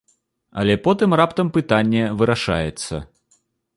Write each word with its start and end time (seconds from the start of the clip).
Але 0.61 0.77
потым 0.87 1.13
раптам 1.21 1.53
пытанне 1.57 2.03
вырашаецца. 2.23 2.95